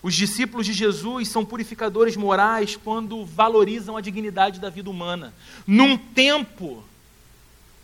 [0.01, 5.35] os discípulos de Jesus são purificadores morais quando valorizam a dignidade da vida humana.
[5.66, 6.85] Num tempo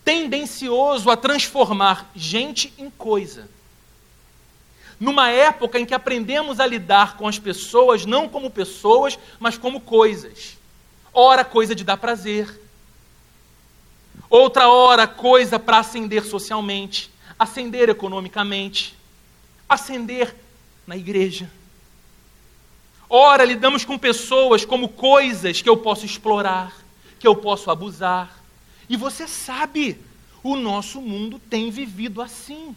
[0.05, 3.49] tendencioso a transformar gente em coisa.
[5.01, 9.81] Numa época em que aprendemos a lidar com as pessoas não como pessoas, mas como
[9.81, 10.57] coisas.
[11.13, 12.61] Ora, coisa de dar prazer.
[14.33, 18.97] Outra hora, coisa para ascender socialmente, ascender economicamente,
[19.69, 20.35] ascender
[20.87, 21.51] na igreja.
[23.11, 26.75] Ora, lidamos com pessoas como coisas que eu posso explorar,
[27.19, 28.43] que eu posso abusar.
[28.89, 29.99] E você sabe,
[30.43, 32.75] o nosso mundo tem vivido assim.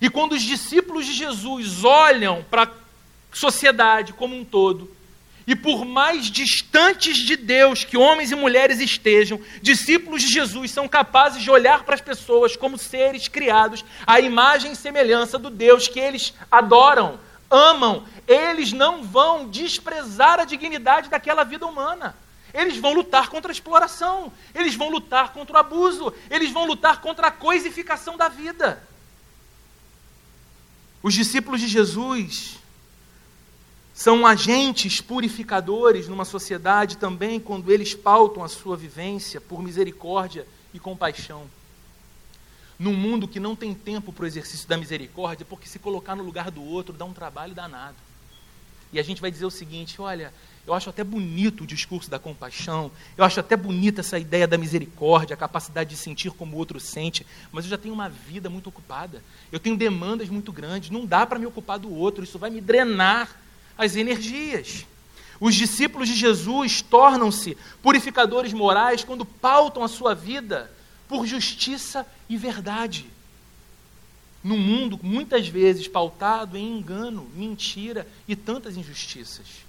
[0.00, 2.70] E quando os discípulos de Jesus olham para a
[3.34, 4.93] sociedade como um todo,
[5.46, 10.88] e por mais distantes de Deus que homens e mulheres estejam, discípulos de Jesus são
[10.88, 15.86] capazes de olhar para as pessoas como seres criados à imagem e semelhança do Deus
[15.86, 18.04] que eles adoram, amam.
[18.26, 22.16] Eles não vão desprezar a dignidade daquela vida humana.
[22.54, 27.00] Eles vão lutar contra a exploração, eles vão lutar contra o abuso, eles vão lutar
[27.00, 28.82] contra a coisificação da vida.
[31.02, 32.63] Os discípulos de Jesus
[33.94, 40.80] são agentes purificadores numa sociedade também quando eles pautam a sua vivência por misericórdia e
[40.80, 41.44] compaixão.
[42.76, 46.24] Num mundo que não tem tempo para o exercício da misericórdia, porque se colocar no
[46.24, 47.94] lugar do outro dá um trabalho danado.
[48.92, 50.34] E a gente vai dizer o seguinte: olha,
[50.66, 54.58] eu acho até bonito o discurso da compaixão, eu acho até bonita essa ideia da
[54.58, 58.50] misericórdia, a capacidade de sentir como o outro sente, mas eu já tenho uma vida
[58.50, 62.40] muito ocupada, eu tenho demandas muito grandes, não dá para me ocupar do outro, isso
[62.40, 63.43] vai me drenar
[63.76, 64.86] as energias.
[65.40, 70.70] Os discípulos de Jesus tornam-se purificadores morais quando pautam a sua vida
[71.08, 73.06] por justiça e verdade.
[74.42, 79.64] Num mundo muitas vezes pautado em engano, mentira e tantas injustiças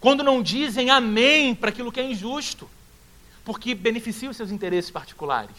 [0.00, 2.68] quando não dizem amém para aquilo que é injusto,
[3.44, 5.56] porque beneficia os seus interesses particulares,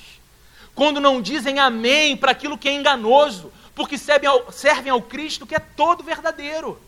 [0.76, 5.46] quando não dizem amém para aquilo que é enganoso, porque servem ao, servem ao Cristo
[5.46, 6.80] que é todo verdadeiro.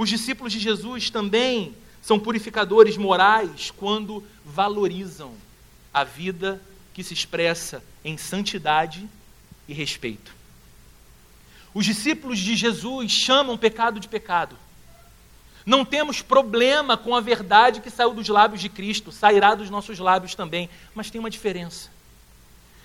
[0.00, 5.34] Os discípulos de Jesus também são purificadores morais quando valorizam
[5.92, 6.58] a vida
[6.94, 9.06] que se expressa em santidade
[9.68, 10.34] e respeito.
[11.74, 14.56] Os discípulos de Jesus chamam pecado de pecado.
[15.66, 19.98] Não temos problema com a verdade que saiu dos lábios de Cristo, sairá dos nossos
[19.98, 21.90] lábios também, mas tem uma diferença.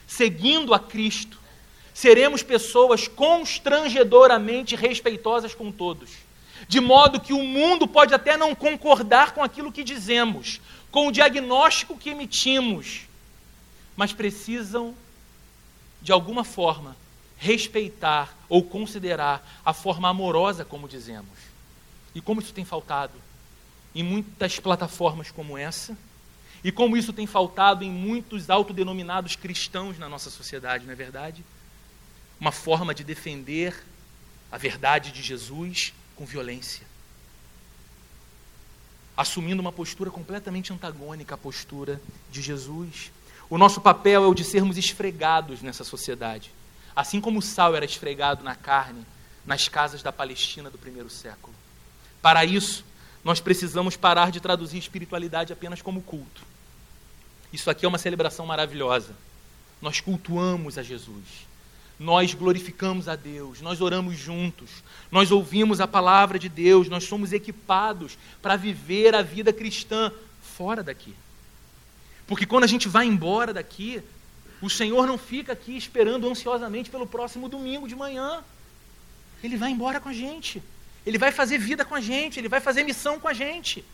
[0.06, 1.40] Seguindo a Cristo,
[1.94, 6.26] seremos pessoas constrangedoramente respeitosas com todos,
[6.68, 10.60] de modo que o mundo pode até não concordar com aquilo que dizemos,
[10.92, 13.02] com o diagnóstico que emitimos,
[13.96, 14.96] mas precisam,
[16.02, 16.96] de alguma forma,
[17.38, 21.38] respeitar ou considerar a forma amorosa como dizemos.
[22.14, 23.14] E como isso tem faltado
[23.94, 25.98] em muitas plataformas como essa,
[26.64, 31.46] e como isso tem faltado em muitos autodenominados cristãos na nossa sociedade, não é verdade?
[32.40, 33.86] Uma forma de defender
[34.52, 36.86] a verdade de Jesus com violência.
[39.16, 42.02] Assumindo uma postura completamente antagônica à postura
[42.32, 43.12] de Jesus.
[43.50, 46.52] O nosso papel é o de sermos esfregados nessa sociedade.
[46.96, 49.06] Assim como o sal era esfregado na carne
[49.46, 51.56] nas casas da Palestina do primeiro século.
[52.22, 52.84] Para isso,
[53.24, 56.44] nós precisamos parar de traduzir espiritualidade apenas como culto.
[57.54, 59.16] Isso aqui é uma celebração maravilhosa.
[59.82, 61.45] Nós cultuamos a Jesus.
[62.00, 64.70] Nós glorificamos a Deus, nós oramos juntos,
[65.10, 70.84] nós ouvimos a palavra de Deus, nós somos equipados para viver a vida cristã fora
[70.84, 71.16] daqui.
[72.28, 74.02] Porque quando a gente vai embora daqui,
[74.62, 78.44] o Senhor não fica aqui esperando ansiosamente pelo próximo domingo de manhã.
[79.44, 80.62] Ele vai embora com a gente.
[81.06, 83.86] Ele vai fazer vida com a gente, ele vai fazer missão com a gente.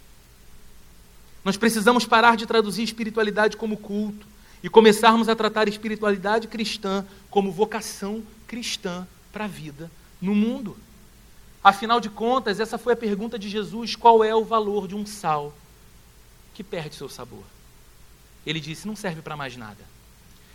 [1.43, 4.30] Nós precisamos parar de traduzir espiritualidade como culto
[4.63, 9.89] e começarmos a tratar espiritualidade cristã como vocação cristã para a vida
[10.21, 10.77] no mundo.
[11.63, 15.05] Afinal de contas, essa foi a pergunta de Jesus: qual é o valor de um
[15.05, 15.53] sal
[16.53, 17.43] que perde seu sabor?
[18.45, 19.83] Ele disse: não serve para mais nada,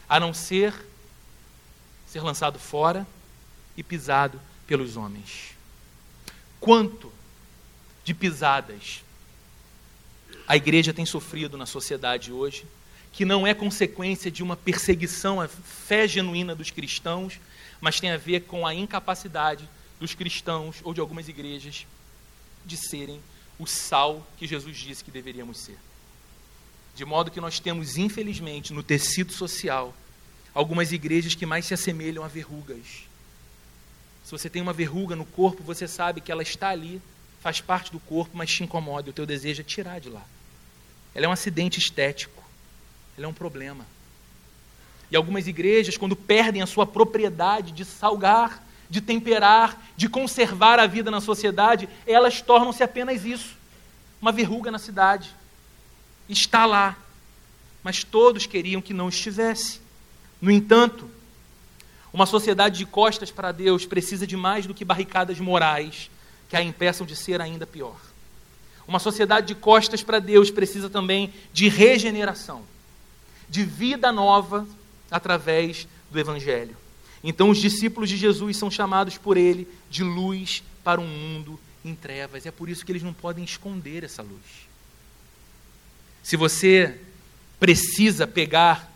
[0.08, 0.74] a não ser
[2.06, 3.06] ser lançado fora
[3.76, 5.56] e pisado pelos homens
[6.60, 7.12] quanto
[8.04, 9.04] de pisadas
[10.48, 12.66] a igreja tem sofrido na sociedade hoje,
[13.16, 17.40] que não é consequência de uma perseguição à fé genuína dos cristãos,
[17.80, 21.86] mas tem a ver com a incapacidade dos cristãos ou de algumas igrejas
[22.64, 23.20] de serem
[23.58, 25.78] o sal que Jesus disse que deveríamos ser.
[26.94, 29.94] De modo que nós temos, infelizmente, no tecido social,
[30.54, 33.06] algumas igrejas que mais se assemelham a verrugas
[34.26, 37.00] se você tem uma verruga no corpo, você sabe que ela está ali,
[37.40, 39.08] faz parte do corpo, mas te incomoda.
[39.08, 40.26] O teu desejo é tirar de lá.
[41.14, 42.35] Ela é um acidente estético.
[43.16, 43.86] Ela é um problema.
[45.10, 50.86] E algumas igrejas, quando perdem a sua propriedade de salgar, de temperar, de conservar a
[50.86, 53.56] vida na sociedade, elas tornam-se apenas isso
[54.20, 55.30] uma verruga na cidade.
[56.28, 56.96] Está lá.
[57.82, 59.80] Mas todos queriam que não estivesse.
[60.40, 61.08] No entanto,
[62.12, 66.10] uma sociedade de costas para Deus precisa de mais do que barricadas morais
[66.48, 67.96] que a impeçam de ser ainda pior.
[68.86, 72.62] Uma sociedade de costas para Deus precisa também de regeneração,
[73.48, 74.66] de vida nova
[75.10, 76.76] através do Evangelho.
[77.22, 81.94] Então, os discípulos de Jesus são chamados por ele de luz para um mundo em
[81.94, 82.46] trevas.
[82.46, 84.66] É por isso que eles não podem esconder essa luz.
[86.22, 87.00] Se você
[87.58, 88.92] precisa pegar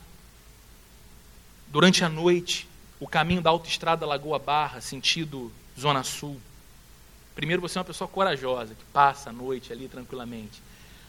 [1.68, 6.38] durante a noite o caminho da autoestrada Lagoa Barra, sentido Zona Sul.
[7.34, 10.60] Primeiro, você é uma pessoa corajosa, que passa a noite ali tranquilamente.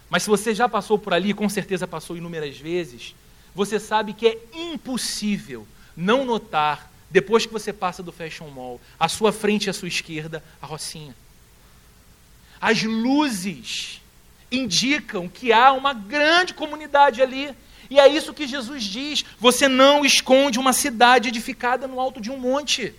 [0.09, 3.13] Mas se você já passou por ali, com certeza passou inúmeras vezes,
[3.53, 9.09] você sabe que é impossível não notar, depois que você passa do Fashion Mall, à
[9.09, 11.15] sua frente e à sua esquerda, a Rocinha.
[12.59, 14.01] As luzes
[14.51, 17.53] indicam que há uma grande comunidade ali.
[17.89, 22.29] E é isso que Jesus diz: você não esconde uma cidade edificada no alto de
[22.29, 22.93] um monte.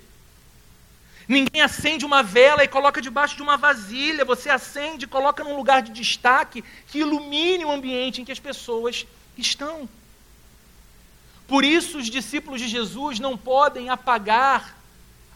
[1.28, 4.24] Ninguém acende uma vela e coloca debaixo de uma vasilha.
[4.24, 8.40] Você acende e coloca num lugar de destaque que ilumine o ambiente em que as
[8.40, 9.06] pessoas
[9.38, 9.88] estão.
[11.46, 14.76] Por isso, os discípulos de Jesus não podem apagar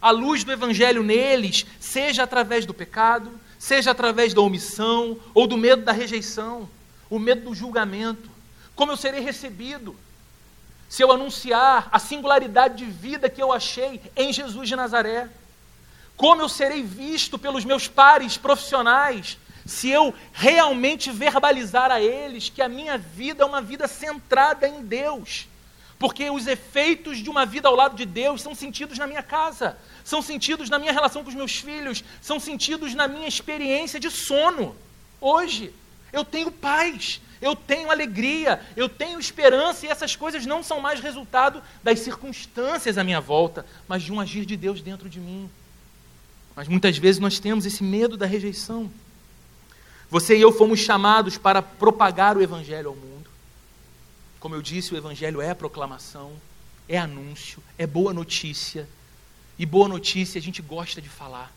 [0.01, 5.57] a luz do Evangelho neles, seja através do pecado, seja através da omissão ou do
[5.57, 6.69] medo da rejeição,
[7.11, 8.31] o medo do julgamento.
[8.75, 9.97] Como eu serei recebido
[10.88, 15.29] se eu anunciar a singularidade de vida que eu achei em Jesus de Nazaré?
[16.16, 22.62] Como eu serei visto pelos meus pares profissionais se eu realmente verbalizar a eles que
[22.62, 25.49] a minha vida é uma vida centrada em Deus?
[25.99, 29.79] Porque os efeitos de uma vida ao lado de Deus são sentidos na minha casa,
[30.05, 34.11] são sentidos na minha relação com os meus filhos, são sentidos na minha experiência de
[34.11, 34.77] sono.
[35.21, 35.73] Hoje,
[36.13, 41.01] eu tenho paz, eu tenho alegria, eu tenho esperança, e essas coisas não são mais
[41.01, 45.49] resultado das circunstâncias à minha volta, mas de um agir de Deus dentro de mim.
[46.55, 48.91] Mas muitas vezes nós temos esse medo da rejeição.
[50.11, 53.15] Você e eu fomos chamados para propagar o Evangelho ao mundo.
[54.40, 56.33] Como eu disse, o Evangelho é proclamação,
[56.88, 58.88] é anúncio, é boa notícia.
[59.59, 61.53] E boa notícia a gente gosta de falar.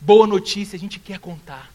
[0.00, 1.70] Boa notícia a gente quer contar.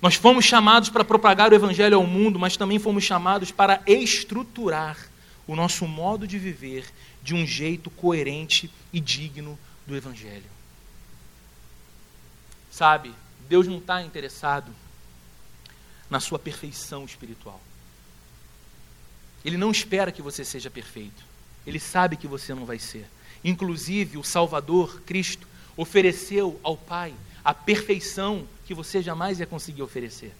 [0.00, 4.98] Nós fomos chamados para propagar o Evangelho ao mundo, mas também fomos chamados para estruturar
[5.46, 6.86] o nosso modo de viver
[7.22, 10.44] de um jeito coerente e digno do Evangelho.
[12.70, 13.14] Sabe,
[13.48, 14.72] Deus não está interessado
[16.08, 17.60] na sua perfeição espiritual.
[19.44, 21.22] Ele não espera que você seja perfeito.
[21.66, 23.06] Ele sabe que você não vai ser.
[23.42, 30.32] Inclusive, o Salvador, Cristo, ofereceu ao Pai a perfeição que você jamais ia conseguir oferecer.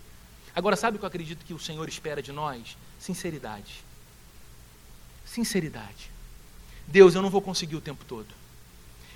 [0.56, 2.76] Agora, sabe o que eu acredito que o Senhor espera de nós?
[2.98, 3.84] Sinceridade.
[5.26, 6.10] Sinceridade.
[6.86, 8.28] Deus, eu não vou conseguir o tempo todo.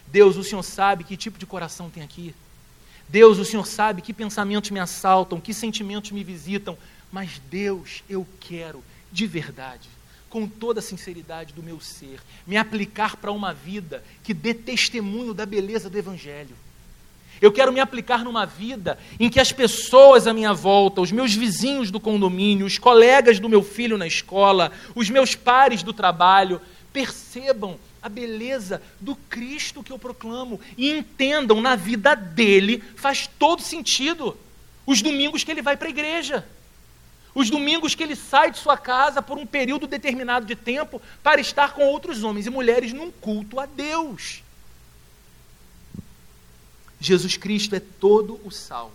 [0.06, 2.34] Deus, o Senhor sabe que tipo de coração tem aqui.
[3.08, 6.76] Deus, o Senhor sabe que pensamentos me assaltam, que sentimentos me visitam.
[7.10, 9.88] Mas, Deus, eu quero, de verdade,
[10.28, 15.32] com toda a sinceridade do meu ser, me aplicar para uma vida que dê testemunho
[15.32, 16.56] da beleza do Evangelho.
[17.40, 21.34] Eu quero me aplicar numa vida em que as pessoas à minha volta, os meus
[21.34, 26.60] vizinhos do condomínio, os colegas do meu filho na escola, os meus pares do trabalho,
[26.92, 33.62] percebam a beleza do Cristo que eu proclamo e entendam na vida dele faz todo
[33.62, 34.36] sentido.
[34.86, 36.44] Os domingos que ele vai para a igreja,
[37.34, 41.40] os domingos que ele sai de sua casa por um período determinado de tempo para
[41.40, 44.42] estar com outros homens e mulheres num culto a Deus.
[47.00, 48.92] Jesus Cristo é todo o sal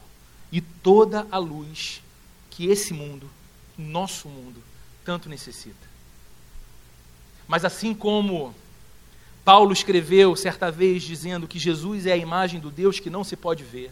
[0.52, 2.02] e toda a luz
[2.50, 3.30] que esse mundo,
[3.78, 4.62] nosso mundo,
[5.06, 5.88] tanto necessita.
[7.48, 8.54] Mas assim como
[9.44, 13.36] Paulo escreveu certa vez dizendo que Jesus é a imagem do Deus que não se
[13.36, 13.92] pode ver.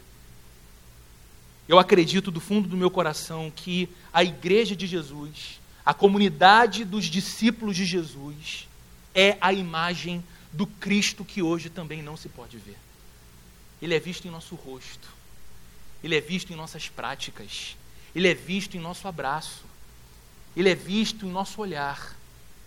[1.67, 7.05] Eu acredito do fundo do meu coração que a igreja de Jesus, a comunidade dos
[7.05, 8.67] discípulos de Jesus,
[9.13, 12.77] é a imagem do Cristo que hoje também não se pode ver.
[13.81, 15.07] Ele é visto em nosso rosto,
[16.03, 17.75] ele é visto em nossas práticas,
[18.13, 19.63] ele é visto em nosso abraço,
[20.55, 22.15] ele é visto em nosso olhar,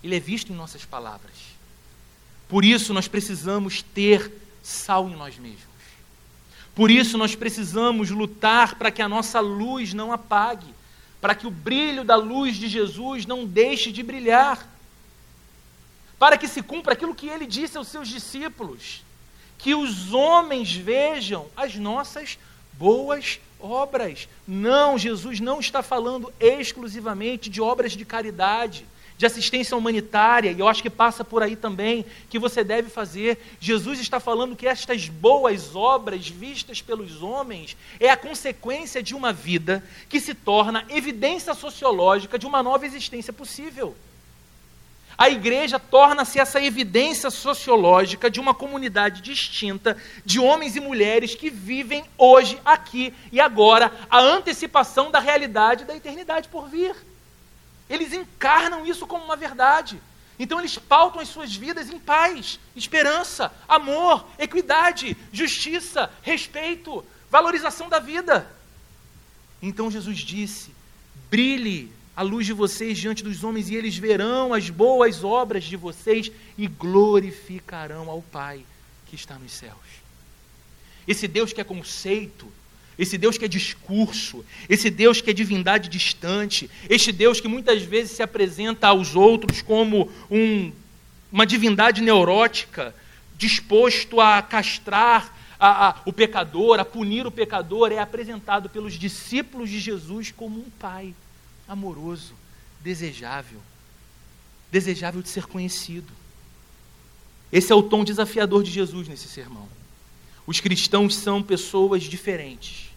[0.03, 1.35] ele é visto em nossas palavras.
[2.49, 4.31] Por isso nós precisamos ter
[4.63, 5.74] sal em nós mesmos.
[6.75, 10.75] Por isso nós precisamos lutar para que a nossa luz não apague,
[11.21, 14.69] para que o brilho da luz de Jesus não deixe de brilhar.
[16.19, 19.05] Para que se cumpra aquilo que ele disse aos seus discípulos:
[19.59, 22.39] que os homens vejam as nossas
[22.73, 24.29] boas obras.
[24.47, 28.85] Não, Jesus não está falando exclusivamente de obras de caridade
[29.17, 33.39] de assistência humanitária, e eu acho que passa por aí também, que você deve fazer.
[33.61, 39.33] Jesus está falando que estas boas obras vistas pelos homens é a consequência de uma
[39.33, 43.97] vida que se torna evidência sociológica de uma nova existência possível.
[45.17, 51.51] A igreja torna-se essa evidência sociológica de uma comunidade distinta de homens e mulheres que
[51.51, 56.97] vivem hoje, aqui e agora, a antecipação da realidade da eternidade por vir.
[57.89, 60.01] Eles encarnam isso como uma verdade.
[60.39, 68.01] Então eles pautam as suas vidas em paz, esperança, amor, equidade, justiça, respeito, valorização da
[68.01, 68.51] vida.
[69.63, 70.75] Então Jesus disse:
[71.31, 75.77] brilhe a luz de vocês diante dos homens, e eles verão as boas obras de
[75.77, 78.65] vocês e glorificarão ao Pai
[79.07, 79.75] que está nos céus.
[81.07, 82.51] Esse Deus que é conceito,
[82.99, 87.83] esse Deus que é discurso, esse Deus que é divindade distante, este Deus que muitas
[87.83, 90.73] vezes se apresenta aos outros como um,
[91.33, 92.95] uma divindade neurótica,
[93.37, 99.69] disposto a castrar a, a, o pecador, a punir o pecador, é apresentado pelos discípulos
[99.71, 101.15] de Jesus como um pai
[101.67, 102.35] amoroso,
[102.81, 103.61] desejável,
[104.71, 106.13] desejável de ser conhecido.
[107.51, 109.69] Esse é o tom desafiador de Jesus nesse sermão.
[110.47, 112.91] Os cristãos são pessoas diferentes.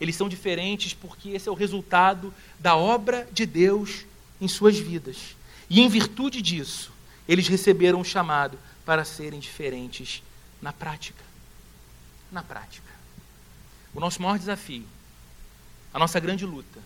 [0.00, 4.04] Eles são diferentes porque esse é o resultado da obra de Deus
[4.40, 5.34] em suas vidas.
[5.70, 6.92] E em virtude disso,
[7.26, 10.22] eles receberam um chamado para serem diferentes
[10.60, 11.24] na prática.
[12.30, 12.86] Na prática.
[13.94, 14.84] O nosso maior desafio,
[15.92, 16.80] a nossa grande luta,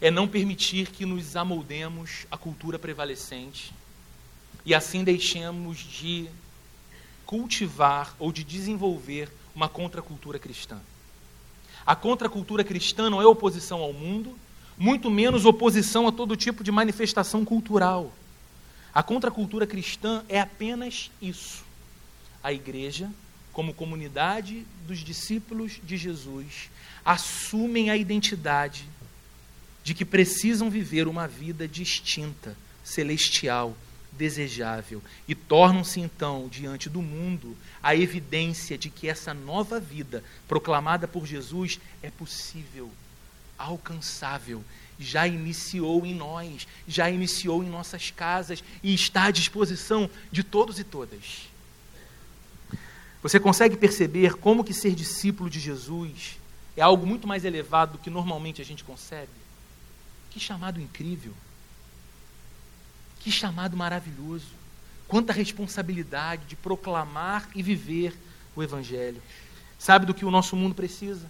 [0.00, 3.72] é não permitir que nos amoldemos à cultura prevalecente
[4.64, 6.28] e assim deixemos de
[7.26, 10.78] cultivar ou de desenvolver uma contracultura cristã.
[11.84, 14.36] A contracultura cristã não é oposição ao mundo,
[14.78, 18.12] muito menos oposição a todo tipo de manifestação cultural.
[18.94, 21.64] A contracultura cristã é apenas isso.
[22.42, 23.10] A igreja,
[23.52, 26.70] como comunidade dos discípulos de Jesus,
[27.04, 28.88] assumem a identidade
[29.82, 33.76] de que precisam viver uma vida distinta, celestial,
[34.16, 41.06] desejável e tornam-se então diante do mundo a evidência de que essa nova vida proclamada
[41.06, 42.90] por Jesus é possível,
[43.56, 44.64] alcançável,
[44.98, 50.78] já iniciou em nós, já iniciou em nossas casas e está à disposição de todos
[50.78, 51.48] e todas.
[53.22, 56.38] Você consegue perceber como que ser discípulo de Jesus
[56.76, 59.32] é algo muito mais elevado do que normalmente a gente concebe?
[60.30, 61.32] Que chamado incrível!
[63.26, 64.46] Que chamado maravilhoso!
[65.08, 68.16] Quanta responsabilidade de proclamar e viver
[68.54, 69.20] o Evangelho.
[69.80, 71.28] Sabe do que o nosso mundo precisa?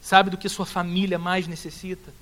[0.00, 2.12] Sabe do que sua família mais necessita?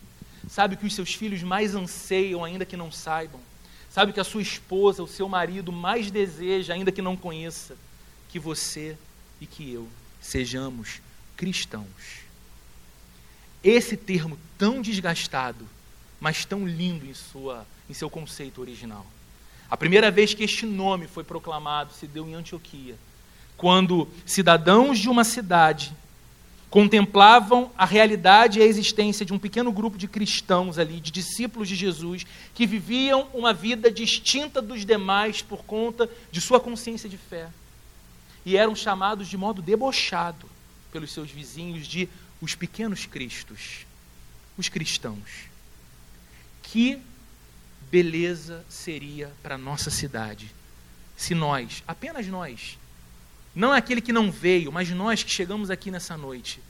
[0.47, 3.41] Sabe o que os seus filhos mais anseiam, ainda que não saibam?
[3.89, 7.79] Sabe o que a sua esposa, o seu marido mais deseja, ainda que não conheça?
[8.29, 8.99] Que você
[9.41, 9.89] e que eu
[10.21, 11.01] sejamos
[11.39, 12.21] cristãos.
[13.65, 15.67] Esse termo tão desgastado,
[16.21, 19.05] mas tão lindo em sua em seu conceito original.
[19.69, 22.97] A primeira vez que este nome foi proclamado se deu em Antioquia,
[23.57, 25.93] quando cidadãos de uma cidade
[26.71, 31.69] contemplavam a realidade e a existência de um pequeno grupo de cristãos ali, de discípulos
[31.69, 32.25] de Jesus,
[32.55, 37.49] que viviam uma vida distinta dos demais por conta de sua consciência de fé.
[38.47, 40.49] E eram chamados de modo debochado
[40.93, 42.09] pelos seus vizinhos de
[42.41, 43.85] os pequenos cristos,
[44.57, 45.49] os cristãos.
[46.63, 47.03] Que
[47.91, 50.55] beleza seria para nossa cidade
[51.21, 52.79] se nós, apenas nós,
[53.55, 56.63] não aquele que não veio, mas nós que chegamos aqui nessa noite,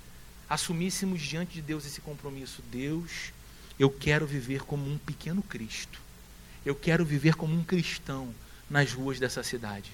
[0.49, 2.61] assumíssemos diante de Deus esse compromisso.
[2.69, 3.33] Deus,
[3.79, 6.01] eu quero viver como um pequeno Cristo.
[6.67, 8.35] Eu quero viver como um cristão
[8.69, 9.93] nas ruas dessa cidade.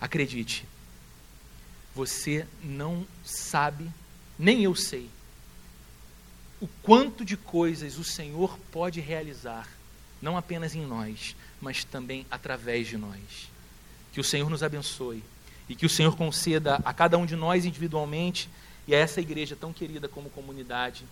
[0.00, 0.66] Acredite,
[1.94, 3.88] você não sabe,
[4.36, 5.08] nem eu sei,
[6.60, 9.68] o quanto de coisas o Senhor pode realizar
[10.24, 13.48] não apenas em nós, mas também através de nós.
[14.12, 15.22] Que o Senhor nos abençoe
[15.68, 18.48] e que o Senhor conceda a cada um de nós individualmente
[18.88, 21.04] e a essa igreja tão querida como comunidade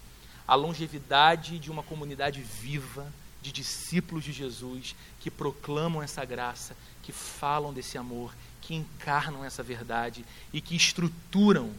[0.46, 7.12] a longevidade de uma comunidade viva de discípulos de Jesus que proclamam essa graça, que
[7.12, 11.72] falam desse amor, que encarnam essa verdade e que estruturam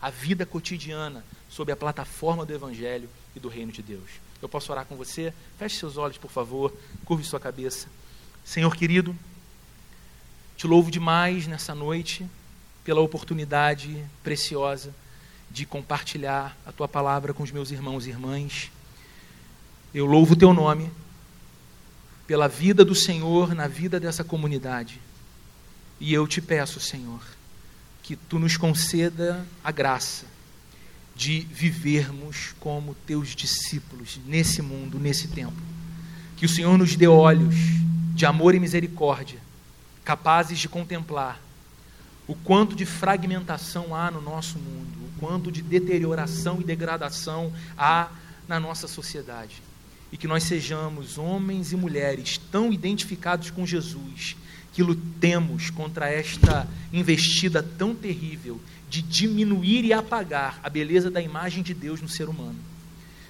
[0.00, 4.10] a vida cotidiana sob a plataforma do Evangelho e do Reino de Deus.
[4.40, 5.32] Eu posso orar com você?
[5.58, 6.72] Feche seus olhos, por favor.
[7.04, 7.88] Curve sua cabeça.
[8.44, 9.16] Senhor querido,
[10.56, 12.26] te louvo demais nessa noite
[12.84, 14.94] pela oportunidade preciosa
[15.50, 18.70] de compartilhar a tua palavra com os meus irmãos e irmãs.
[19.92, 20.90] Eu louvo o teu nome
[22.26, 25.00] pela vida do Senhor na vida dessa comunidade.
[25.98, 27.22] E eu te peço, Senhor,
[28.02, 30.37] que tu nos conceda a graça
[31.18, 35.60] de vivermos como teus discípulos nesse mundo, nesse tempo.
[36.36, 37.56] Que o Senhor nos dê olhos
[38.14, 39.40] de amor e misericórdia,
[40.04, 41.40] capazes de contemplar
[42.28, 48.10] o quanto de fragmentação há no nosso mundo, o quanto de deterioração e degradação há
[48.46, 49.60] na nossa sociedade.
[50.12, 54.36] E que nós sejamos homens e mulheres tão identificados com Jesus
[54.72, 61.62] que lutemos contra esta investida tão terrível de diminuir e apagar a beleza da imagem
[61.62, 62.58] de Deus no ser humano.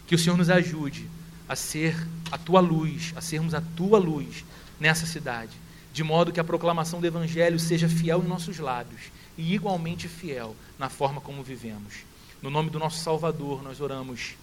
[0.06, 1.08] Que o Senhor nos ajude
[1.48, 1.96] a ser
[2.30, 4.44] a tua luz, a sermos a tua luz
[4.78, 5.52] nessa cidade,
[5.92, 9.02] de modo que a proclamação do Evangelho seja fiel em nossos lábios
[9.36, 11.94] e igualmente fiel na forma como vivemos.
[12.40, 14.34] No nome do nosso Salvador, nós oramos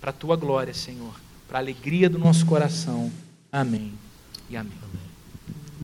[0.00, 1.14] para a tua glória, Senhor,
[1.48, 3.10] para a alegria do nosso coração.
[3.50, 3.92] Amém
[4.48, 4.72] e amém.
[4.82, 5.09] amém.